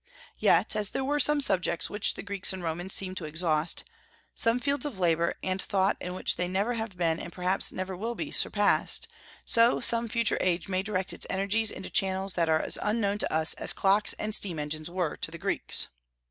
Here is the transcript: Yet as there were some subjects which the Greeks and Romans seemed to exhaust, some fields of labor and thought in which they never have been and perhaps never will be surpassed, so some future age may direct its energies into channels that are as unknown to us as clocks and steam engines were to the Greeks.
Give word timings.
Yet 0.39 0.75
as 0.75 0.89
there 0.89 1.03
were 1.03 1.19
some 1.19 1.39
subjects 1.41 1.87
which 1.87 2.15
the 2.15 2.23
Greeks 2.23 2.51
and 2.51 2.63
Romans 2.63 2.91
seemed 2.91 3.17
to 3.17 3.25
exhaust, 3.25 3.83
some 4.33 4.59
fields 4.59 4.83
of 4.83 4.97
labor 4.97 5.35
and 5.43 5.61
thought 5.61 5.95
in 6.01 6.15
which 6.15 6.37
they 6.37 6.47
never 6.47 6.73
have 6.73 6.97
been 6.97 7.19
and 7.19 7.31
perhaps 7.31 7.71
never 7.71 7.95
will 7.95 8.15
be 8.15 8.31
surpassed, 8.31 9.07
so 9.45 9.79
some 9.79 10.09
future 10.09 10.39
age 10.41 10.67
may 10.67 10.81
direct 10.81 11.13
its 11.13 11.27
energies 11.29 11.69
into 11.69 11.91
channels 11.91 12.33
that 12.33 12.49
are 12.49 12.63
as 12.63 12.79
unknown 12.81 13.19
to 13.19 13.31
us 13.31 13.53
as 13.53 13.73
clocks 13.73 14.13
and 14.13 14.33
steam 14.33 14.57
engines 14.57 14.89
were 14.89 15.17
to 15.17 15.29
the 15.29 15.37
Greeks. 15.37 15.89